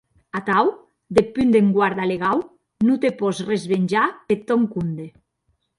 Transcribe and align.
Atau, 0.37 0.69
deth 1.17 1.29
punt 1.35 1.51
d’enguarda 1.55 2.09
legau, 2.13 2.41
non 2.89 3.01
te 3.05 3.09
pòs 3.21 3.37
resvenjar 3.53 4.09
peth 4.27 4.43
tòn 4.51 4.61
compde. 4.75 5.07